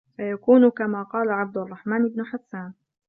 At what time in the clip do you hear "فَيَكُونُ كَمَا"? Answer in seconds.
0.17-1.03